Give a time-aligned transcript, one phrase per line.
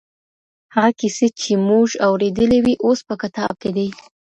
[0.75, 3.87] هغه کيسې چي موږ اورېدلې وې اوس په کتاب کي دي.